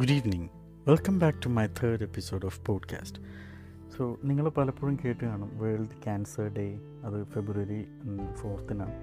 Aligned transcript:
Good 0.00 0.12
evening 0.12 0.48
welcome 0.88 1.18
back 1.18 1.38
to 1.44 1.48
my 1.48 1.66
third 1.66 2.02
episode 2.02 2.46
of 2.46 2.64
podcast 2.64 3.18
so 3.96 4.16
നിങ്ങൾ 4.24 4.48
പലപ്പോഴും 4.48 4.98
കേട്ട് 5.04 5.24
കാണും 5.24 5.58
വേൾഡ് 5.58 6.02
ക്യാൻസർ 6.04 6.42
ഡേ 6.42 6.78
അത് 7.04 7.24
ഫെബ്രുവരി 7.26 7.86
ഫോർത്തിനാണ് 8.34 8.94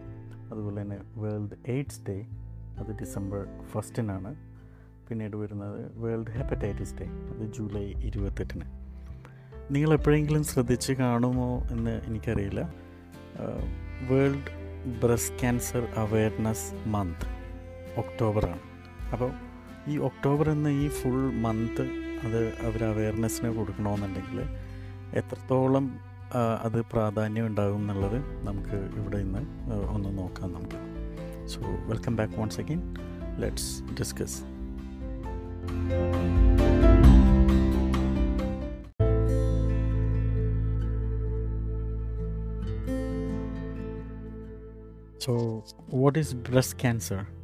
അതുപോലെ 0.51 0.81
തന്നെ 0.81 0.97
വേൾഡ് 1.15 1.51
എയ്ഡ്സ് 1.67 2.01
ഡേ 2.09 2.27
അത് 2.79 2.99
ഡിസംബർ 2.99 3.47
ഫസ്റ്റിനാണ് 3.63 4.35
പിന്നീട് 5.09 5.37
വരുന്നത് 5.37 5.97
വേൾഡ് 5.97 6.31
ഹെപ്പറ്റൈറ്റിസ് 6.31 6.95
ഡേ 6.95 7.05
അത് 7.05 7.53
ജൂലൈ 7.53 7.93
ഇരുപത്തെട്ടിന്. 7.93 8.65
നിങ്ങൾ 9.71 9.93
എപ്പോഴെങ്കിലും 9.93 10.43
ശ്രദ്ധിച്ച് 10.43 10.93
കാണുമോ 10.93 11.63
എന്ന് 11.71 12.01
എനിക്കറിയില്ല. 12.05 12.73
World 14.09 14.51
breast 15.03 15.39
cancer 15.39 15.87
awareness 15.97 16.87
month 16.87 17.27
ഒക്ടോബറാണ്. 17.99 18.59
അപ്പോൾ 19.11 19.46
ഈ 19.87 19.97
ഒക്ടോബർ 19.97 20.49
എന്ന 20.49 20.67
ഈ 20.67 20.87
ഫുൾ 20.87 21.31
മന്ത് 21.31 21.85
അത് 22.25 22.65
അവർ 22.65 22.83
അവയർനെസ്സിന് 22.83 23.55
കൊടുക്കണമെന്നുണ്ടെങ്കിൽ 23.55 24.39
എത്രത്തോളം 25.13 25.85
അത് 26.63 26.81
പ്രാധാന്യം 26.81 27.45
ഉണ്ടാകും 27.45 27.81
എന്നുള്ളത് 27.81 28.45
നമുക്ക് 28.47 28.77
ഇവിടെ 28.99 29.17
ഇന്ന് 29.17 29.41
ഒന്ന് 29.89 30.17
നോക്കാം 30.17 30.53
നമുക്ക്. 30.53 30.79
So 31.47 31.61
welcome 31.85 32.15
back 32.15 32.39
once 32.39 32.59
again 32.59 32.81
let's 33.39 33.83
discuss 33.99 34.37
so 45.25 45.33
what 45.93 46.19
is 46.19 46.35
breast 46.35 46.79
cancer 46.79 47.36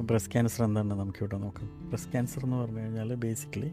ഇപ്പോൾ 0.00 0.12
ബ്രസ്റ്റ് 0.12 0.32
ക്യാൻസർ 0.32 0.64
എന്താണെന്ന് 0.64 0.94
നമുക്കിവിടെ 0.94 1.36
നോക്കാം. 1.36 1.90
ബ്രസ്റ്റ് 1.90 2.12
ക്യാൻസർ 2.12 2.44
എന്ന് 2.44 2.56
പറഞ്ഞു 2.56 2.80
കഴിഞ്ഞാൽ 2.80 3.14
ബേസിക്കലി 3.14 3.72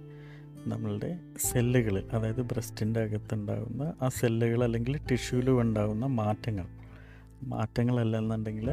നമ്മളുടെ 0.68 1.20
സെല്ലുകൾ 1.40 2.04
അതായത് 2.14 2.42
ബ്രസ്റ്റിന്റെ 2.42 3.00
അകത്തുണ്ടാകുന്ന 3.00 3.94
ആ 4.02 4.08
സെല്ലുകൾ 4.08 4.64
അല്ലെങ്കിൽ 4.64 5.00
ടിഷ്യൂവിൽ 5.12 5.50
ഉണ്ടാകുന്ന 5.50 6.06
മാറ്റങ്ങൾ. 6.06 6.66
മാറ്റങ്ങളല്ലെന്നുണ്ടെങ്കിൽ 7.44 8.72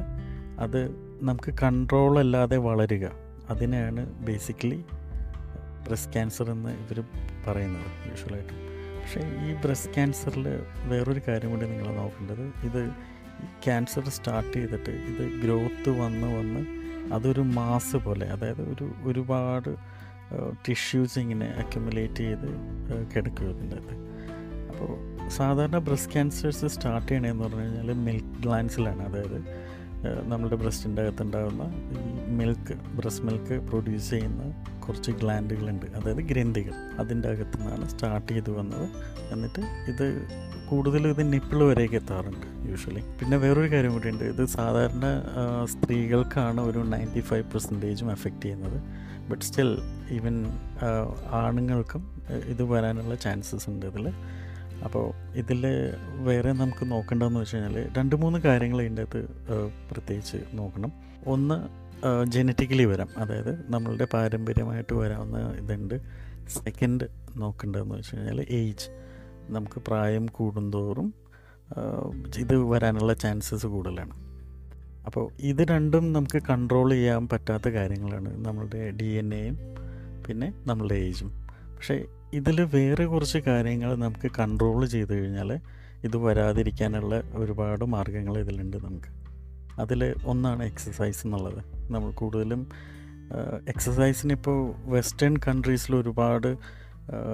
അത് 0.58 0.90
നമുക്ക് 1.22 1.54
കൺട്രോൾ 1.62 2.18
അല്ലാതെ 2.18 2.56
വളരുക. 2.56 3.12
അതിനെയാണ് 3.50 4.26
ബേസിക്കലി 4.26 4.84
ബ്രസ്റ്റ് 5.88 6.12
ക്യാൻസർ 6.12 6.50
എന്ന് 6.50 6.70
ഇവർ 6.70 7.00
പറയുന്നത് 7.46 8.10
യൂഷ്വലായിട്ടും 8.10 8.56
പക്ഷേ 9.00 9.20
ഈ 9.20 9.66
ബ്രസ്റ്റ് 9.66 9.94
ക്യാൻസറിൽ 9.94 10.48
വേറൊരു 10.88 11.20
കാര്യം 11.28 11.50
കൂടി 11.50 11.66
നിങ്ങൾ 11.66 11.94
നോക്കേണ്ടത്. 11.94 12.66
ഇത് 12.66 12.90
ക്യാൻസർ 13.64 14.08
സ്റ്റാർട്ട് 14.08 14.52
ചെയ്തിട്ട് 14.52 14.90
ഇത് 14.90 15.42
ഗ്രോത്ത് 15.42 15.90
വന്ന് 16.00 16.38
വന്ന് 16.38 16.83
അതൊരു 17.14 17.42
മാസ് 17.58 17.96
പോലെ 17.96 18.26
അതായത് 18.26 18.62
ഒരു 18.72 18.86
ഒരുപാട് 19.04 19.70
ടിഷ്യൂസ് 20.66 21.16
ഇങ്ങനെ 21.18 21.46
അക്യുമുലേറ്റ് 21.62 22.22
ചെയ്ത് 22.24 22.48
കിടക്കും 23.14 23.50
ഇതിന്റെ 23.50 23.78
അപ്പോൾ 24.70 24.92
സാധാരണ 25.28 25.78
ബ്രസ്റ്റ് 25.78 26.12
ക്യാൻസേഴ്സ് 26.12 26.66
സ്റ്റാർട്ട് 26.66 27.08
ചെയ്യണമെന്ന് 27.08 27.44
പറഞ്ഞു 27.44 27.60
കഴിഞ്ഞാൽ 27.60 27.92
മിൽക്ക് 28.06 28.32
ഗ്ലാൻസിലാണ്. 28.42 29.02
അതായത് 29.08 29.38
നമ്മുടെ 30.04 30.56
ബ്രസ്റ്റിന്റെ 30.56 31.02
അകത്തുണ്ടാകുന്ന 31.02 31.62
ഈ 31.94 32.30
മിൽക്ക് 32.30 32.74
ബ്രസ്റ്റ് 32.96 33.24
മിൽക്ക് 33.24 33.68
പ്രൊഡ്യൂസ് 33.68 34.10
ചെയ്യുന്ന 34.10 34.64
കുറച്ച് 34.86 35.10
ഗ്ലാൻഡുകളുണ്ട് 35.10 35.86
അതായത് 35.86 36.22
ഗ്രന്ഥികൾ. 36.30 36.72
അതിന്റെ 36.98 37.28
അകത്തു 37.28 37.56
നിന്നാണ് 37.56 37.88
സ്റ്റാർട്ട് 37.88 38.32
ചെയ്തു 38.32 38.50
വന്നത്. 38.50 38.88
എന്നിട്ട് 39.32 39.60
ഇത് 39.60 40.06
കൂടുതലും 40.70 41.10
ഇത് 41.10 41.32
നിപ്പിൾ 41.32 41.62
വരെയൊക്കെ 41.64 41.96
എത്താറുണ്ട് 41.96 42.70
യൂഷ്വലി 42.70 43.00
പിന്നെ 43.00 43.36
വേറൊരു 43.36 43.70
കാര്യം 43.72 43.92
കൂടിയുണ്ട്. 43.92 44.24
ഇത് 44.24 44.44
സാധാരണ 44.44 45.04
സ്ത്രീകൾക്കാണ് 45.64 46.60
ഒരു 46.60 46.78
നയന്റി 46.78 47.20
ഫൈവ് 47.20 47.44
പെർസെന്റേജും 47.44 48.10
എഫക്റ്റ് 48.10 48.42
ചെയ്യുന്നത്. 48.42 48.78
ബട്ട് 49.30 49.44
സ്റ്റിൽ 49.44 49.78
ഈവൻ 50.10 50.46
ആണുങ്ങൾക്കും 51.30 52.22
ഇത് 52.46 52.62
വരാനുള്ള 52.62 53.14
ചാൻസസ് 53.14 53.70
ഉണ്ട് 53.70 53.86
ഇതിൽ 53.86 54.06
അപ്പോൾ 54.84 55.34
ഇതിൽ 55.34 55.66
വേറെ 56.22 56.52
നമുക്ക് 56.52 56.90
നോക്കേണ്ടതെന്ന് 56.90 57.40
വെച്ച് 57.40 57.56
കഴിഞ്ഞാൽ 57.56 57.92
രണ്ട് 57.98 58.16
മൂന്ന് 58.16 58.38
കാര്യങ്ങൾ 58.38 58.82
ഇതിന്റെ 58.82 59.02
അകത്ത് 59.02 59.28
പ്രത്യേകിച്ച് 59.90 60.36
നോക്കണം. 60.54 60.92
ഒന്ന് 61.26 61.84
ജനറ്റിക്കലി 62.24 62.84
വരാം. 62.84 63.08
അതായത് 63.16 63.72
നമ്മളുടെ 63.72 64.04
പാരമ്പര്യമായിട്ട് 64.04 64.94
വരാവുന്ന 64.94 65.38
ഇതുണ്ട്. 65.38 66.00
സെക്കൻഡ് 66.48 67.08
നോക്കേണ്ടതെന്ന് 67.36 67.94
വെച്ച് 67.94 68.16
കഴിഞ്ഞാൽ 68.16 68.46
ഏജ് 68.50 68.88
നമുക്ക് 69.52 69.80
പ്രായം 69.80 70.26
കൂടുന്തോറും 70.26 71.14
ഇത് 72.38 72.56
വരാനുള്ള 72.56 73.14
ചാൻസസ് 73.14 73.66
കൂടുതലാണ്. 73.66 74.14
അപ്പോൾ 75.06 75.30
ഇത് 75.40 75.62
രണ്ടും 75.64 76.12
നമുക്ക് 76.12 76.42
കൺട്രോൾ 76.50 76.90
ചെയ്യാൻ 76.90 77.28
പറ്റാത്ത 77.32 77.68
കാര്യങ്ങളാണ് 77.68 78.46
നമ്മളുടെ 78.46 78.90
ഡി 78.90 79.04
എൻ 79.04 79.34
എയും 79.34 79.58
പിന്നെ 80.28 80.54
നമ്മളുടെ 80.66 80.94
ഏജും 80.94 81.30
പക്ഷേ 81.74 82.04
ഇതിൽ 82.38 82.58
വേറെ 82.74 83.04
കുറച്ച് 83.04 83.38
കാര്യങ്ങൾ 83.38 83.90
നമുക്ക് 83.96 84.28
കൺട്രോൾ 84.38 84.80
ചെയ്ത് 84.86 85.12
കഴിഞ്ഞാൽ 85.18 85.50
ഇത് 86.04 86.16
വരാതിരിക്കാനുള്ള 86.16 87.14
ഒരുപാട് 87.34 87.84
മാർഗങ്ങൾ 87.84 88.34
ഇതിലുണ്ട് 88.38 88.76
നമുക്ക്. 88.86 89.10
അതിൽ 89.78 90.14
ഒന്നാണ് 90.24 90.62
എക്സസൈസ് 90.62 91.26
എന്നുള്ളത്. 91.26 91.60
നമ്മൾ 91.92 92.10
കൂടുതലും 92.10 92.60
എക്സസൈസിന് 93.68 94.32
ഇപ്പോൾ 94.32 94.58
വെസ്റ്റേൺ 94.90 95.34
കൺട്രീസിൽ 95.46 95.96
ഒരുപാട് 95.96 96.50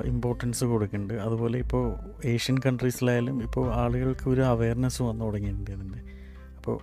ഇമ്പോർട്ടൻസ് 0.04 0.64
കൊടുക്കുന്നുണ്ട്. 0.64 1.14
അതുപോലെ 1.14 1.58
ഇപ്പോൾ 1.58 1.84
ഏഷ്യൻ 2.26 2.56
കൺട്രീസിലായാലും 2.66 3.42
ഇപ്പോൾ 3.42 3.66
ആളുകൾക്ക് 3.74 4.26
ഒരു 4.30 4.42
അവയർനെസ് 4.52 5.02
വന്നു 5.02 5.24
തുടങ്ങിയിട്ടുണ്ട് 5.24 5.70
ഇതിന്റെ 5.70 6.00
അപ്പോൾ 6.56 6.78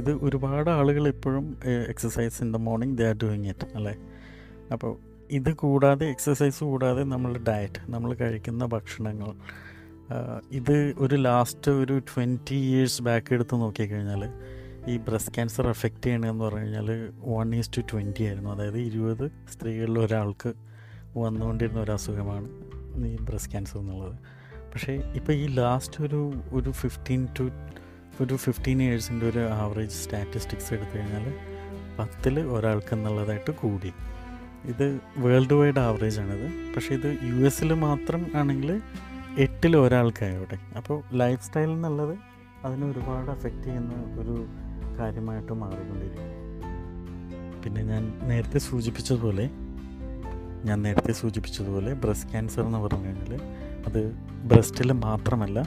ഇത് 0.00 0.10
ഒരുപാട് 0.26 0.70
ആളുകൾ 0.70 1.04
ഇപ്പോഴും 1.08 1.46
exercise 1.88 2.38
in 2.44 2.48
the 2.52 2.56
morning 2.68 2.96
they 2.98 3.06
are 3.08 3.16
doing 3.22 3.46
it 3.46 3.66
അല്ലേ? 3.74 3.94
അപ്പോൾ 4.72 4.92
ഇത് 5.30 5.54
കൂടാതെ 5.54 6.06
എക്സസൈസ് 6.06 6.64
കൂടാതെ 6.64 7.04
നമ്മൾ 7.04 7.38
ഡയറ്റ് 7.38 7.92
നമ്മൾ 7.92 8.14
കഴിക്കുന്ന 8.14 8.66
ഭക്ഷണങ്ങൾ. 8.66 9.34
ഇത് 10.52 10.94
ഒരു 10.98 11.14
ലാസ്റ്റ് 11.14 11.70
ഒരു 11.70 11.98
ട്വന്റി 11.98 12.54
ഇയേഴ്സ് 12.54 13.02
ബാക്ക് 13.02 13.34
എടുത്ത് 13.34 13.54
നോക്കിക്കഴിഞ്ഞാൽ 13.54 14.32
ഈ 14.90 14.96
ബ്രസ്റ്റ് 14.96 15.34
ക്യാൻസർ 15.34 15.68
എഫക്റ്റ് 15.68 16.02
ചെയ്യണമെന്ന് 16.02 16.44
പറഞ്ഞു 16.44 16.58
കഴിഞ്ഞാൽ 16.58 17.08
വൺ 17.20 17.54
ഈസ് 17.54 17.70
ടു 17.76 17.80
ട്വന്റി 17.80 18.22
ആയിരുന്നു. 18.22 18.50
അതായത് 18.50 18.78
ഇരുപത് 18.78 19.30
സ്ത്രീകളിൽ 19.52 19.98
ഒരാൾക്ക് 19.98 20.52
വന്നുകൊണ്ടിരുന്ന 21.16 21.80
ഒരു 21.80 21.92
അസുഖമാണ് 21.92 22.48
ഈ 23.06 23.16
ബ്രസ്റ്റ് 23.20 23.50
ക്യാൻസർ 23.50 23.78
എന്നുള്ളത്. 23.78 24.18
പക്ഷേ 24.72 24.92
ഇപ്പോൾ 24.92 25.32
ഈ 25.32 25.46
ലാസ്റ്റ് 25.46 26.02
ഒരു 26.02 26.32
ഒരു 26.52 26.70
ഫിഫ്റ്റീൻ 26.70 27.28
ടു 27.40 27.50
ഒരു 28.22 28.34
ഫിഫ്റ്റീൻ 28.34 28.82
ഇയേഴ്സിന്റെ 28.82 29.28
ഒരു 29.28 29.38
ആവറേജ് 29.38 29.90
സ്റ്റാറ്റിസ്റ്റിക്സ് 29.90 30.74
എടുത്തു 30.74 30.98
കഴിഞ്ഞാൽ 30.98 31.34
പത്തിൽ 31.98 32.40
ഒരാൾക്ക് 32.40 32.94
എന്നുള്ളതായിട്ട് 32.94 33.50
കൂടി. 33.50 33.92
ഇത് 34.66 35.00
വേൾഡ് 35.16 35.54
വൈഡ് 35.54 35.78
ആവറേജ് 35.78 36.20
ആണിത്. 36.20 36.74
പക്ഷേ 36.74 36.94
ഇത് 36.94 37.18
യു 37.22 37.34
എസിൽ 37.46 37.72
മാത്രം 37.74 38.26
ആണെങ്കിൽ 38.36 38.82
എട്ടിൽ 39.38 39.76
ഒരാൾക്കായോട്ടെ 39.76 40.58
അപ്പോൾ 40.76 41.02
ലൈഫ് 41.12 41.42
സ്റ്റൈൽ 41.42 41.70
എന്നുള്ളത് 41.70 42.18
അതിനെ 42.64 42.86
ഒരുപാട് 42.86 43.30
അഫക്റ്റ് 43.30 43.62
ചെയ്യുന്ന 43.62 43.94
ഒരു 44.20 44.46
കാര്യമായിട്ട് 44.98 45.52
മാറിക്കൊണ്ടിരിക്കും 45.52 46.32
പിന്നെ 47.64 47.82
ഞാൻ 47.82 48.18
നേരത്തെ 48.22 48.58
സൂചിപ്പിച്ചതുപോലെ 48.58 49.50
ഞാൻ 50.64 50.82
നേരത്തെ 50.82 51.12
സൂചിപ്പിച്ചതുപോലെ 51.12 51.94
ബ്രസ്റ്റ് 51.94 52.30
ക്യാൻസർ 52.30 52.62
എന്ന് 52.62 52.78
പറഞ്ഞു 52.78 53.06
കഴിഞ്ഞാൽ 53.06 53.40
അത് 53.86 54.00
ബ്രസ്റ്റിൽ 54.44 54.92
മാത്രമല്ല 54.92 55.58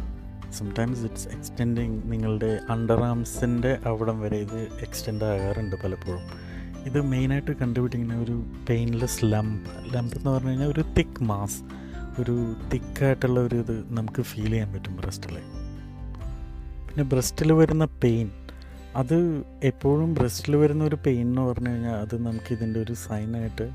സംടൈംസ് 0.52 1.04
ഇറ്റ്സ് 1.04 1.28
എക്സ്റ്റെൻഡിങ് 1.28 2.02
നിങ്ങളുടെ 2.06 2.60
അണ്ടർ 2.70 3.04
ആംസിന്റെ 3.04 3.78
അവിടം 3.86 4.20
വരെ 4.22 4.38
ഇത് 4.38 4.60
എക്സ്റ്റെൻഡ് 4.82 5.24
ആകാറുണ്ട് 5.24 5.76
പലപ്പോഴും. 5.84 6.49
ഇത് 6.86 7.02
മെയിനായിട്ട് 7.02 7.52
കണ്ടുപിടിക്കുന്ന 7.52 8.16
ഒരു 8.16 8.44
പെയിൻലെസ് 8.70 9.26
ലംബ്. 9.26 9.96
ലംപ് 9.96 10.16
എന്ന് 10.18 10.30
പറഞ്ഞു 10.30 10.50
കഴിഞ്ഞാൽ 10.50 10.68
ഒരു 10.68 10.84
തിക്ക് 10.98 11.24
മാസ് 11.24 11.64
ഒരു 12.22 12.54
തിക്കായിട്ടുള്ള 12.74 13.40
ഒരു 13.40 13.56
ഇത് 13.56 13.98
നമുക്ക് 13.98 14.22
ഫീൽ 14.22 14.50
ചെയ്യാൻ 14.50 14.74
പറ്റും 14.74 14.96
ബ്രസ്റ്റിൽ 14.96 15.36
പിന്നെ 16.88 17.04
ബ്രസ്റ്റിൽ 17.04 17.54
വരുന്ന 17.54 17.86
പെയിൻ 17.86 18.32
അത് 18.96 19.44
എപ്പോഴും 19.64 20.14
ബ്രസ്റ്റിൽ 20.14 20.56
വരുന്ന 20.56 20.84
ഒരു 20.84 20.98
പെയിൻ 21.06 21.22
എന്ന് 21.22 21.42
പറഞ്ഞു 21.42 21.70
കഴിഞ്ഞാൽ 21.70 21.96
അത് 21.96 22.26
നമുക്ക് 22.26 22.54
ഇതിന്റെ 22.54 22.80
ഒരു 22.80 22.94
സൈനായിട്ട് 22.94 23.70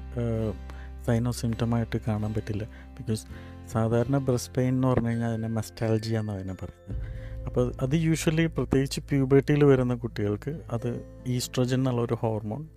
സൈനോ 1.07 1.31
സിംറ്റമായിട്ട് 1.31 1.97
കാണാൻ 2.09 2.35
പറ്റില്ല. 2.35 2.65
ബിക്കോസ് 2.65 3.27
സാധാരണ 3.73 4.19
ബ്രസ്റ്റ് 4.19 4.55
പെയിൻ 4.57 4.75
എന്ന് 4.75 4.89
പറഞ്ഞു 4.89 5.09
കഴിഞ്ഞാൽ 5.09 5.29
അതിനെ 5.29 5.49
മസ്റ്റാൾജിയ 5.49 6.19
എന്നാണ് 6.19 6.39
അതിനെ 6.39 6.55
പറയുന്നത്. 6.55 7.15
അപ്പോൾ 7.47 7.73
അത് 7.83 7.95
യൂഷ്വലി 7.95 8.47
പ്രത്യേകിച്ച് 8.47 9.01
പ്യൂബർട്ടിയിൽ 9.01 9.65
വരുന്ന 9.65 9.95
കുട്ടികൾക്ക് 9.95 10.61
അത് 10.73 11.05
ഈസ്ട്രജൻ 11.27 11.75
എന്നുള്ള 11.75 12.03
ഒരു 12.03 12.15
ഹോർമോൺ 12.15 12.69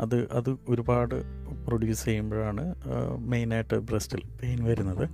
അത് 0.00 0.28
അത് 0.32 0.50
ഒരുപാട് 0.68 1.14
പ്രൊഡ്യൂസ് 1.64 2.04
ചെയ്യുമ്പോഴാണ് 2.04 2.74
മെയിനായിട്ട് 3.18 3.76
ബ്രസ്റ്റിൽ 3.78 4.22
പെയിൻ 4.42 4.64
വരുന്നത്. 4.64 5.08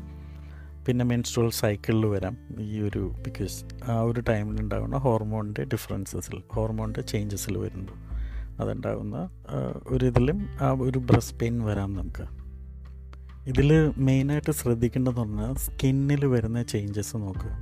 പിന്നെ 0.87 1.05
മെൻസ്ട്രൽ 1.05 1.51
സൈക്കിളിൽ 1.51 2.07
വരാം 2.07 2.37
ഈ 2.61 2.81
ഒരു 2.81 3.15
ബിക്കോസ് 3.25 3.65
ആ 3.91 4.01
ഒരു 4.01 4.21
ടൈമിൽ 4.21 4.61
ഉണ്ടാകുന്ന 4.61 4.97
ഹോർമോണിന്റെ 4.97 5.65
ഡിഫറൻസസിൽ 5.65 6.43
ഹോർമോണിന്റെ 6.53 7.01
ചേഞ്ചസിൽ 7.01 7.59
വരുമ്പോൾ 7.59 7.99
അതുണ്ടാകുന്ന 8.63 9.31
ഒരു 9.89 10.05
ഇതിലും 10.05 10.47
ആ 10.61 10.71
ഒരു 10.71 10.99
ബ്രസ്റ്റ് 10.99 11.37
പെയിൻ 11.41 11.65
വരാം 11.65 11.95
നമുക്ക്. 11.95 12.25
ഇതിൽ 13.47 13.93
മെയിനായിട്ട് 13.97 14.53
ശ്രദ്ധിക്കേണ്ടതെന്ന് 14.53 15.23
പറഞ്ഞാൽ 15.23 15.55
സ്കിന്നിൽ 15.55 16.27
വരുന്ന 16.27 16.63
ചേഞ്ചസ് 16.63 17.17
നോക്കുക. 17.17 17.53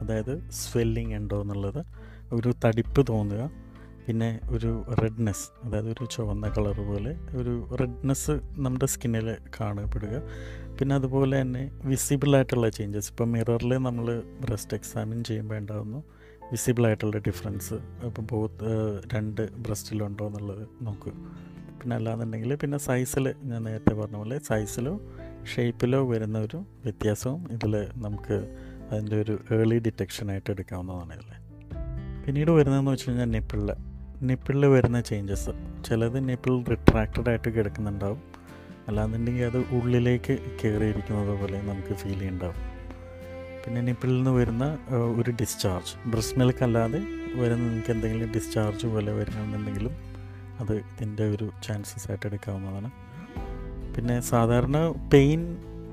അതായത് 0.00 0.50
സ്വെല്ലിങ് 0.50 1.14
ഉണ്ടോ 1.14 1.42
എന്നുള്ളത് 1.42 1.84
ഒരു 2.32 2.54
തടിപ്പ് 2.64 3.06
തോന്നുക 3.08 3.42
പിന്നെ 4.10 4.40
ഒരു 4.50 4.84
റെഡ്നെസ് 5.02 5.66
അതായത് 5.66 5.88
ഒരു 5.90 6.04
ചുവന്ന 6.04 6.48
കളർ 6.48 6.80
പോലെ 6.80 7.16
ഒരു 7.36 7.68
റെഡ്നെസ് 7.80 8.30
നമ്മുടെ 8.52 8.86
സ്കിന്നിൽ 8.86 9.36
കാണപ്പെടുക. 9.60 10.22
പിന്നെ 10.78 10.94
അതുപോലെ 10.94 11.40
തന്നെ 11.40 11.70
വിസിബിളായിട്ടുള്ള 11.84 12.68
ചേഞ്ചസ് 12.68 13.10
ഇപ്പം 13.10 13.32
മിററിൽ 13.32 13.74
നമ്മൾ 13.74 14.22
ബ്രസ്റ്റ് 14.40 14.76
എക്സാമിൻ 14.76 15.24
ചെയ്യുമ്പോൾ 15.24 15.54
ഉണ്ടാകുന്നു 15.54 16.04
വിസിബിളായിട്ടുള്ള 16.52 17.18
ഡിഫറൻസ് 17.18 17.74
ഇപ്പം 17.74 18.26
ബോത്ത് 18.32 19.00
രണ്ട് 19.14 19.54
ബ്രസ്റ്റിലുണ്ടോ 19.54 20.26
എന്നുള്ളത് 20.26 20.68
നോക്കുക 20.82 21.12
പിന്നെ 21.80 21.96
അല്ലാന്നുണ്ടെങ്കിൽ 21.96 22.54
പിന്നെ 22.56 22.78
സൈസിൽ 22.78 23.34
ഞാൻ 23.44 23.62
നേരത്തെ 23.62 23.94
പറഞ്ഞ 23.94 24.16
പോലെ 24.16 24.38
സൈസിലോ 24.38 25.00
ഷേപ്പിലോ 25.56 26.08
വരുന്ന 26.10 26.38
ഒരു 26.38 26.56
വ്യത്യാസവും 26.56 27.52
ഇതിൽ 27.52 27.86
നമുക്ക് 27.96 28.56
അതിന്റെ 28.90 29.20
ഒരു 29.20 29.38
ഏർലി 29.52 29.78
ഡിറ്റക്ഷനായിട്ട് 29.78 30.50
എടുക്കാവുന്നതാണ് 30.50 31.12
ഇതിൽ 31.12 31.30
പിന്നീട് 32.26 32.50
വരുന്നതെന്ന് 32.50 32.90
വെച്ച് 32.90 33.08
കഴിഞ്ഞാൽ 33.08 33.30
നിപ്പിളിൽ 33.30 33.89
നിപ്പിളിൽ 34.22 34.66
വരുന്ന 34.66 35.00
ചേഞ്ചസ് 35.00 35.52
ചിലത് 35.84 36.28
നിപ്പിൾ 36.28 36.64
റിട്രാക്റ്റഡ് 36.64 37.28
ആയിട്ട് 37.28 37.48
കിടക്കുന്നുണ്ടാവും. 37.48 38.20
അല്ലാന്നുണ്ടെങ്കിൽ 38.88 39.44
അത് 39.44 39.58
ഉള്ളിലേക്ക് 39.76 40.34
കയറിയിരിക്കുന്നത് 40.60 41.40
പോലെ 41.40 41.62
നമുക്ക് 41.62 41.94
ഫീൽ 41.94 42.12
ചെയ്യുന്നുണ്ടാവും 42.12 42.58
പിന്നെ 43.64 43.80
നിപ്പിളിൽ 43.80 44.16
നിന്ന് 44.16 44.30
വരുന്ന 44.30 44.78
ഒരു 45.16 45.30
ഡിസ്ചാർജ് 45.30 46.10
ബ്രസ്റ്റ് 46.10 46.38
മിൽക്ക് 46.38 46.62
അല്ലാതെ 46.64 47.00
വരുന്ന 47.34 47.62
നിങ്ങൾക്ക് 47.62 47.90
എന്തെങ്കിലും 47.90 48.32
ഡിസ്ചാർജ് 48.32 48.86
പോലെ 48.86 49.12
വരണമെന്നുണ്ടെങ്കിലും 49.12 49.94
അത് 50.60 50.74
ഇതിന്റെ 50.76 51.24
ഒരു 51.34 51.50
ചാൻസസ് 51.66 52.06
ആയിട്ട് 52.10 52.26
എടുക്കാവുന്നതാണ്. 52.26 52.90
പിന്നെ 53.94 54.20
സാധാരണ 54.20 54.78
പെയിൻ 55.12 55.40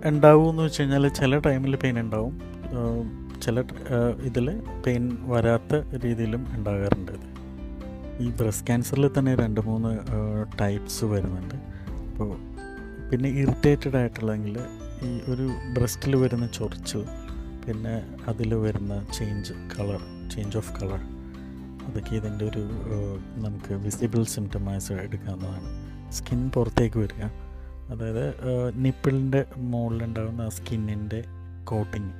ഉണ്ടാവുമെന്ന് 0.05 0.63
വെച്ച് 0.63 0.81
കഴിഞ്ഞാൽ 0.81 1.07
ചില 1.07 1.39
ടൈമിൽ 1.39 1.75
പെയിൻ 1.75 1.99
ഉണ്ടാവും. 1.99 2.35
ചില 3.41 3.59
ഇതിൽ 4.23 4.47
പെയിൻ 4.85 5.17
വരാത്ത 5.27 5.75
രീതിയിലും 6.05 6.45
ഉണ്ടാകാറുണ്ട് 6.55 7.11
ഇത്. 7.11 7.27
ഈ 8.23 8.27
ബ്രസ്റ്റ് 8.39 8.65
ക്യാൻസറിൽ 8.67 9.05
തന്നെ 9.17 9.33
രണ്ട് 9.35 9.61
മൂന്ന് 9.61 9.91
ടൈപ്സ് 10.61 11.05
വരുന്നുണ്ട്. 11.05 11.55
അപ്പോൾ 12.07 12.29
പിന്നെ 13.09 13.29
ഇറിറ്റേറ്റഡ് 13.41 13.97
ആയിട്ടുള്ളെങ്കിൽ 13.99 14.55
ഈ 15.07 15.11
ഒരു 15.31 15.45
ബ്രസ്റ്റിൽ 15.75 16.15
വരുന്ന 16.23 16.45
ചൊറിച്ച് 16.57 17.01
പിന്നെ 17.65 17.95
അതിൽ 18.31 18.51
വരുന്ന 18.65 18.93
change 19.17 19.53
colour 19.73 20.01
change 20.33 20.57
of 20.61 20.73
colour 20.79 21.01
അതൊക്കെ 21.87 22.13
ഇതിന്റെ 22.15 22.45
ഒരു 22.45 22.63
നമുക്ക് 23.43 23.73
വിസിബിൾ 23.83 24.23
സിംറ്റമൈസ് 24.35 24.93
എടുക്കാവുന്നതാണ്. 25.03 25.69
സ്കിൻ 26.17 26.41
പുറത്തേക്ക് 26.55 26.97
വരിക 27.03 27.23
അതായത് 27.93 28.25
നിപ്പിളിന്റെ 28.85 29.41
മുകളിലുണ്ടാകുന്ന 29.71 30.41
ആ 30.41 30.53
സ്കിന്നിന്റെ 30.57 31.19
കോട്ടിങ് 31.63 32.11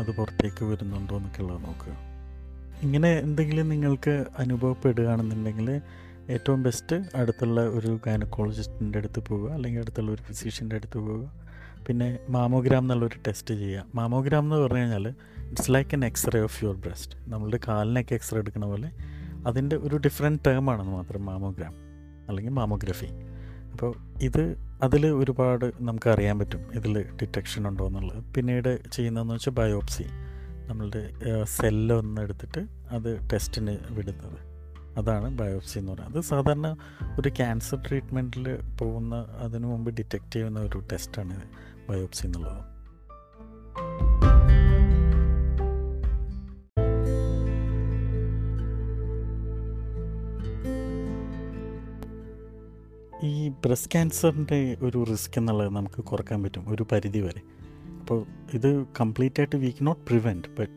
അത് 0.00 0.10
പുറത്തേക്ക് 0.18 0.64
വരുന്നുണ്ടോ 0.64 1.16
എന്നൊക്കെ 1.16 1.42
ഉള്ളത് 1.42 1.60
നോക്കുക. 1.64 1.94
ഇങ്ങനെ 2.82 3.18
എന്തെങ്കിലും 3.18 3.68
നിങ്ങൾക്ക് 3.68 4.24
അനുഭവപ്പെടുകയാണെന്നുണ്ടെങ്കിൽ 4.38 5.80
ഏറ്റവും 6.30 6.62
ബെസ്റ്റ് 6.62 6.96
അടുത്തുള്ള 7.14 7.60
ഒരു 7.60 7.98
ഗൈനക്കോളജിസ്റ്റിന്റെ 8.06 8.98
അടുത്ത് 8.98 9.20
പോവുക 9.20 9.50
അല്ലെങ്കിൽ 9.50 9.80
അടുത്തുള്ള 9.80 10.10
ഒരു 10.10 10.22
ഫിസിഷ്യന്റെ 10.22 10.76
അടുത്ത് 10.76 10.98
പോവുക. 10.98 11.46
പിന്നെ 11.88 12.18
മാമോഗ്രാം 12.28 12.82
എന്നുള്ളൊരു 12.82 13.18
ടെസ്റ്റ് 13.26 13.54
ചെയ്യുക. 13.54 13.84
മാമോഗ്രാം 13.94 14.42
എന്ന് 14.42 14.56
പറഞ്ഞു 14.56 14.78
കഴിഞ്ഞാൽ 14.78 15.08
it's 15.08 15.70
like 15.70 15.90
an 15.92 16.04
X-ray 16.04 16.40
of 16.40 16.64
your 16.64 16.76
breast 16.76 17.16
നമ്മളുടെ 17.28 17.58
കാലിനൊക്കെ 17.68 18.14
എക്സ്റേ 18.14 18.38
എടുക്കുന്ന 18.38 18.66
പോലെ 18.66 18.90
അതിന്റെ 19.46 19.76
ഒരു 19.76 19.96
ഡിഫറെന്റ് 19.96 20.40
ടേം 20.46 20.70
ആണെന്ന് 20.70 20.92
മാത്രം 20.92 21.26
മാമോഗ്രാം 21.26 21.74
അല്ലെങ്കിൽ 22.28 22.52
മാമോഗ്രഫി 22.52 23.06
അപ്പോൾ 23.72 23.94
ഇത് 24.22 24.56
അതിൽ 24.82 25.06
ഒരുപാട് 25.06 25.72
നമുക്ക് 25.80 26.10
അറിയാൻ 26.10 26.38
പറ്റും 26.38 26.72
ഇതിൽ 26.72 27.04
ഡിറ്റക്ഷൻ 27.22 27.68
ഉണ്ടോ 27.68 27.86
എന്നുള്ളത്. 27.86 28.34
പിന്നീട് 28.34 28.90
ചെയ്യുന്നതെന്ന് 28.92 29.34
വെച്ചാൽ 29.34 29.52
ബയോപ്സി 29.52 30.04
നമ്മളുടെ 30.66 31.10
സെല്ലൊന്ന് 31.44 32.22
എടുത്തിട്ട് 32.22 32.66
അത് 32.90 33.28
ടെസ്റ്റിന് 33.32 33.76
വിടുന്നത്. 33.90 34.56
അതാണ് 34.98 35.38
ബയോപ്സി 35.38 35.78
എന്ന് 35.78 35.92
പറയുന്നത്. 35.92 36.18
അത് 36.18 36.24
സാധാരണ 36.24 36.76
ഒരു 37.20 37.28
ക്യാൻസർ 37.28 37.82
ട്രീറ്റ്മെന്റിൽ 37.88 38.58
പോകുന്ന 38.80 39.26
അതിനു 39.38 39.66
മുമ്പ് 39.66 39.90
ഡിറ്റക്റ്റ് 39.90 40.32
ചെയ്യുന്ന 40.32 40.60
ഒരു 40.60 40.82
ടെസ്റ്റാണ് 40.92 41.42
ബയോപ്സി 41.88 42.26
എന്നുള്ളത്. 42.26 42.76
ഈ 53.24 53.48
ബ്രസ്റ്റ് 53.48 53.92
ക്യാൻസറിന്റെ 53.92 54.76
ഒരു 54.82 55.04
റിസ്ക് 55.10 55.38
എന്നുള്ളത് 55.38 55.68
നമുക്ക് 55.68 56.04
കുറയ്ക്കാൻ 56.04 56.42
പറ്റും. 56.42 56.68
ഒരു 56.68 56.86
പരിധി 56.92 57.18
വരെ. 57.18 57.55
അപ്പോൾ 58.06 58.26
ഇത് 58.54 58.68
കംപ്ലീറ്റ് 59.00 59.40
ആയിട്ട് 59.40 59.56
വി 59.62 59.70
നോട്ട് 59.86 60.02
പ്രിവെന്റ് 60.08 60.48
ബട്ട് 60.58 60.74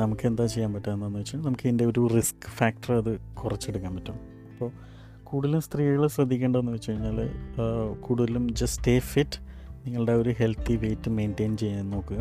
നമുക്ക് 0.00 0.24
എന്താ 0.26 0.44
ചെയ്യാൻ 0.46 0.70
പറ്റുന്നതെന്ന് 0.74 1.20
വെച്ചാൽ 1.20 1.38
നമുക്ക് 1.46 1.64
ഇതിന്റെ 1.66 1.84
ഒരു 1.84 2.02
റിസ്ക് 2.14 2.46
ഫാക്ടർ 2.58 2.90
അത് 2.92 3.12
കുറച്ചെടുക്കാൻ 3.40 3.92
പറ്റും. 3.96 4.16
അപ്പോൾ 4.52 4.70
കൂടുതലും 5.24 5.60
സ്ത്രീകൾ 5.60 6.06
ശ്രദ്ധിക്കേണ്ടതെന്ന് 6.06 6.72
വെച്ച് 6.72 6.90
കഴിഞ്ഞാൽ 6.90 7.18
കൂടുതലും 8.00 8.44
ജസ്റ്റ് 8.60 8.80
സ്റ്റേ 8.82 8.98
ഫിറ്റ് 9.12 9.38
നിങ്ങളുടെ 9.86 10.12
ഒരു 10.12 10.34
ഹെൽത്തി 10.40 10.76
വെയിറ്റ് 10.84 11.14
മെയിന്റെയിൻ 11.18 11.56
ചെയ്യാൻ 11.56 11.90
നോക്കുക. 11.96 12.20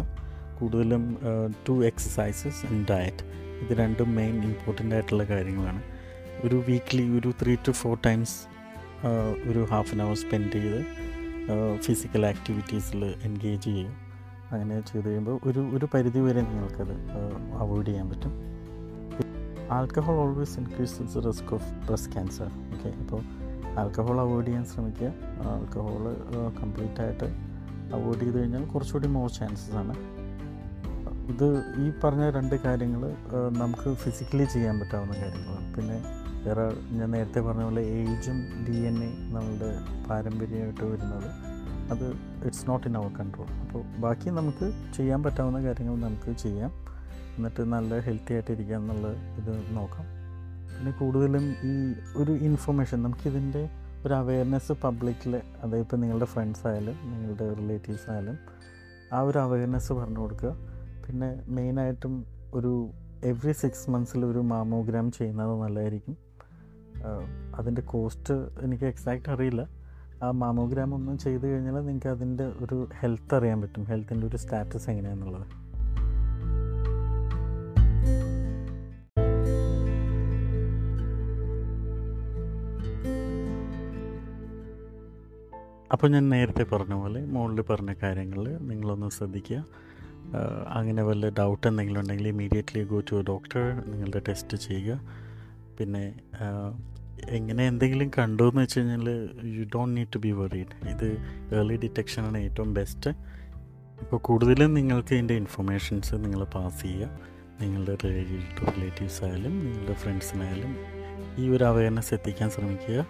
കൂടുതലും 0.59 1.03
ടു 1.67 1.85
എക്സസൈസസ് 1.91 2.65
ആൻഡ് 2.71 2.83
ഡയറ്റ് 2.93 3.23
ഇത് 3.61 3.77
രണ്ടും 3.83 4.09
മെയിൻ 4.15 4.35
ഇമ്പോർട്ടന്റ് 4.49 4.93
ആയിട്ടുള്ള 4.95 5.23
കാര്യങ്ങളാണ്. 5.23 5.81
ഒരു 6.45 6.63
വീക്ക്ലി 6.71 7.07
ഒരു 7.19 7.31
ത്രീ 7.41 7.55
ടു 7.67 7.71
ഫോർ 7.83 7.97
ടൈംസ് 8.05 8.37
ഒരു 9.51 9.63
ഹാഫ് 9.75 9.91
ആൻ 9.95 10.01
അവർ 10.01 10.17
സ്പെൻഡ് 10.25 10.51
ചെയ്ത് 10.51 10.81
ഫിസിക്കൽ 11.87 12.25
ആക്ടിവിറ്റീസിൽ 12.33 13.03
എൻഗേജ് 13.05 13.63
ചെയ്യുക. 13.63 14.08
അങ്ങനെ 14.51 14.81
ചെയ്ത് 14.81 15.07
കഴിയുമ്പോൾ 15.07 15.39
ഒരു 15.45 15.59
ഒരു 15.75 15.87
പരിധി 15.93 16.19
വരെ 16.19 16.41
നിങ്ങൾക്കത് 16.41 16.95
അവോയ്ഡ് 17.63 17.87
ചെയ്യാൻ 17.87 18.09
പറ്റും. 18.09 18.33
Alcohol 19.71 20.13
always 20.13 20.55
increases 20.59 21.17
the 21.17 21.21
risk 21.25 21.51
of 21.53 21.67
breast 21.87 22.11
cancer 22.13 22.49
okay 22.73 22.89
അപ്പോൾ 23.01 23.21
ആൽക്കഹോൾ 23.79 24.19
അവോയ്ഡ് 24.19 24.47
ചെയ്യാൻ 24.47 24.65
ശ്രമിക്കുക. 24.65 25.11
ആൽക്കഹോൾ 25.51 26.05
കംപ്ലീറ്റ് 26.61 27.01
ആയിട്ട് 27.01 27.27
അവോയ്ഡ് 27.97 28.19
ചെയ്ത് 28.19 28.39
കഴിഞ്ഞാൽ 28.39 28.65
കുറച്ചുകൂടി 28.65 29.07
മോർ 29.07 29.29
ചാൻസസ് 29.29 29.75
ആണ്. 29.75 29.95
ഇത് 31.33 31.47
ഈ 31.83 31.91
പറഞ്ഞ 32.03 32.29
രണ്ട് 32.29 32.55
കാര്യങ്ങൾ 32.55 33.03
നമുക്ക് 33.61 33.89
ഫിസിക്കലി 33.93 34.45
ചെയ്യാൻ 34.45 34.79
പറ്റാവുന്ന 34.79 35.15
കാര്യങ്ങളാണ്. 35.21 35.67
പിന്നെ 35.75 35.97
വേറെ 36.45 36.65
ഞാൻ 36.97 37.11
നേരത്തെ 37.11 37.39
പറഞ്ഞ 37.39 37.63
പോലെ 37.63 37.81
ഏജും 37.81 38.37
ഡി 38.67 38.77
എൻ 38.89 38.97
എ 39.03 39.09
നമ്മളുടെ 39.35 39.69
പാരമ്പര്യമായിട്ട് 40.09 40.83
വരുന്നത്. 40.83 41.29
അത് 41.93 42.05
it's 42.45 42.65
not 42.69 42.85
in 42.87 42.95
our 42.97 43.11
control 43.19 43.47
അപ്പോൾ 43.63 43.81
ബാക്കി 44.03 44.29
നമുക്ക് 44.29 44.67
ചെയ്യാൻ 44.97 45.19
പറ്റാവുന്ന 45.23 45.59
കാര്യങ്ങൾ 45.65 45.95
നമുക്ക് 46.05 46.31
ചെയ്യാം. 46.43 46.71
എന്നിട്ട് 47.37 47.61
നല്ല 47.73 47.99
ഹെൽത്തി 47.99 48.33
ആയിട്ട് 48.33 48.51
ഇരിക്കുക 48.51 48.75
എന്നുള്ള 48.75 49.07
ഇത് 49.39 49.51
നോക്കാം. 49.77 50.05
പിന്നെ 50.73 50.91
കൂടുതലും 50.99 51.45
ഈ 51.71 51.73
ഒരു 52.21 52.31
ഇൻഫർമേഷൻ 52.49 53.03
നമുക്കിതിന്റെ 53.03 53.63
ഒരു 54.05 54.13
അവയർനെസ് 54.13 54.73
പബ്ലിക്കിൽ 54.83 55.33
അതായത് 55.63 55.83
ഇപ്പോൾ 55.85 55.97
നിങ്ങളുടെ 55.97 56.27
ഫ്രണ്ട്സ് 56.33 56.67
ആയാലും 56.67 56.97
നിങ്ങളുടെ 57.11 57.47
റിലേറ്റീവ്സ് 57.53 58.07
ആയാലും 58.11 58.37
ആ 59.13 59.19
ഒരു 59.21 59.39
അവയർനെസ് 59.39 59.91
പറഞ്ഞു 59.93 60.19
കൊടുക്കുക. 60.19 60.51
പിന്നെ 61.05 61.29
മെയിനായിട്ടും 61.47 62.13
ഒരു 62.53 62.71
എവറി 63.23 63.51
സിക്സ് 63.51 63.89
മന്ത്സിൽ 63.89 64.21
ഒരു 64.25 64.41
മാമോഗ്രാം 64.51 65.11
ചെയ്യുന്നത് 65.11 65.53
നല്ലതായിരിക്കും. 65.61 66.15
അതിന്റെ 67.59 67.81
കോസ്റ്റ് 67.93 68.35
എനിക്ക് 68.65 68.85
എക്സാക്റ്റ് 68.85 69.29
അറിയില്ല. 69.35 69.61
ആ 70.23 70.31
മാമോഗ്രാം 70.31 70.93
ഒന്നും 70.95 71.17
ചെയ്ത് 71.17 71.45
കഴിഞ്ഞാൽ 71.47 71.73
നിങ്ങൾക്ക് 71.73 72.07
അതിന്റെ 72.07 72.43
ഒരു 72.43 72.89
ഹെൽത്ത് 72.99 73.35
അറിയാൻ 73.35 73.61
പറ്റും. 73.61 73.83
ഹെൽത്തിന്റെ 73.83 74.27
ഒരു 74.27 74.37
സ്റ്റാറ്റസ് 74.37 74.89
എങ്ങനെയാണെന്നുള്ളത് 74.89 75.47
അപ്പോൾ 85.91 86.07
ഞാൻ 86.07 86.29
നേരത്തെ 86.29 86.63
പറഞ്ഞ 86.63 86.93
പോലെ 86.93 87.25
മുകളിൽ 87.25 87.61
പറഞ്ഞ 87.61 87.93
കാര്യങ്ങൾ 88.03 88.57
നിങ്ങളൊന്ന് 88.57 89.09
ശ്രദ്ധിക്കുക. 89.09 89.65
അങ്ങനെ 90.69 91.03
വല്ല 91.03 91.29
ഡൗട്ട് 91.29 91.67
എന്തെങ്കിലും 91.67 91.99
ഉണ്ടെങ്കിൽ 92.01 92.27
ഇമീഡിയറ്റ്ലി 92.27 92.83
ഗോ 92.83 92.99
ടു 92.99 93.23
ഡോക്ടർ 93.29 93.63
നിങ്ങളുടെ 93.91 94.21
ടെസ്റ്റ് 94.27 94.57
ചെയ്യുക. 94.57 94.99
പിന്നെ 95.79 96.03
എങ്ങനെ 97.29 97.67
എന്തെങ്കിലും 97.67 98.11
കണ്ടു 98.17 98.43
എന്ന് 98.43 98.61
വെച്ച് 98.61 98.79
കഴിഞ്ഞാൽ 98.79 99.09
you 99.43 99.63
don't 99.63 99.97
need 99.97 100.07
to 100.15 100.19
be 100.19 100.31
worried 100.31 100.87
ഇത് 100.87 101.07
ഏർലി 101.55 101.77
ഡിറ്റക്ഷനാണ് 101.77 102.37
ഏറ്റവും 102.37 102.73
ബെസ്റ്റ് 102.73 103.09
ഇപ്പോൾ 104.01 104.17
കൂടുതലും 104.17 104.73
നിങ്ങൾക്ക് 104.73 105.13
ഇതിന്റെ 105.13 105.33
ഇൻഫർമേഷൻസ് 105.33 106.13
നിങ്ങൾ 106.15 106.43
പാസ് 106.43 106.81
ചെയ്യുക. 106.81 107.09
നിങ്ങളുടെ 107.61 107.95
റിലേറ്റീവ്സ് 107.95 109.23
ആയാലും 109.23 109.65
നിങ്ങളുടെ 109.65 109.93
ഫ്രണ്ട്സിനായാലും 109.93 110.75
ഈ 111.37 111.49
ഒരു 111.49 111.63
അവയർനെസ് 111.63 112.13
എത്തിക്കാൻ 112.13 112.49
ശ്രമിക്കുക. 112.49 113.07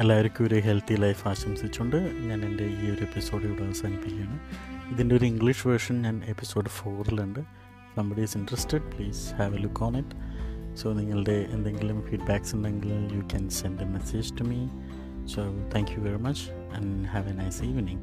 എല്ലാവർക്കും 0.00 0.46
ഒരു 0.46 0.54
ഹെൽത്തി 0.54 0.94
ലൈഫ് 0.94 1.28
ആശംസിച്ചുകൊണ്ട് 1.28 1.96
ഞാൻ 1.96 2.44
എന്റെ 2.44 2.64
ഈ 2.64 2.90
ഒരു 2.90 3.02
എപ്പിസോഡ് 3.02 3.44
ഇവിടെ 3.44 3.64
അവസാനിപ്പിക്കുകയാണ്. 3.64 4.40
ഇതിന്റെ 4.92 5.14
ഒരു 5.16 5.24
ഇംഗ്ലീഷ് 5.24 5.68
വേർഷൻ 5.68 6.02
ഞാൻ 6.02 6.22
episode 6.26 6.68
ഫോറിലുണ്ട് 6.68 7.40
somebody 7.96 8.20
is 8.20 8.36
interested 8.38 8.82
please 8.82 9.34
have 9.34 9.54
a 9.54 9.58
look 9.58 9.82
on 9.82 9.96
it 9.96 10.16
so 10.76 10.92
നിങ്ങളുടെ 10.92 11.48
എന്തെങ്കിലും 11.52 12.02
ഫീഡ്ബാക്സ് 12.02 12.54
ഉണ്ടെങ്കിൽ 12.56 12.92
you 13.16 13.22
can 13.22 13.48
send 13.50 13.82
a 13.82 13.84
message 13.84 14.38
to 14.38 14.44
me 14.44 14.60
so 15.26 15.42
thank 15.74 15.92
you 15.96 16.02
very 16.02 16.16
much 16.16 16.44
and 16.76 17.06
have 17.06 17.28
a 17.28 17.32
nice 17.32 17.62
evening 17.62 18.02